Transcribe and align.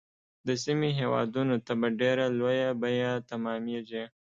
د 0.47 0.49
سیمې 0.63 0.89
هیوادونو 0.99 1.55
ته 1.65 1.73
به 1.79 1.87
په 1.91 1.95
ډیره 1.99 2.25
لویه 2.39 2.69
بیعه 2.81 3.13
تمامیږي. 3.29 4.03